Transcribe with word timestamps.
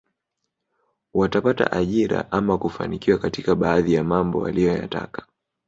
Watapata 1.13 1.71
ajira 1.71 2.31
ama 2.31 2.57
kufanikiwa 2.57 3.17
katika 3.17 3.55
baadhi 3.55 3.93
ya 3.93 4.03
mambo 4.03 4.39
waliyoyataka 4.39 5.25